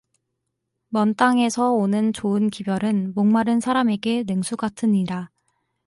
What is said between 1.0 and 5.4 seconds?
땅에서 오는 좋은 기별은 목마른 사람에게 냉수 같으니라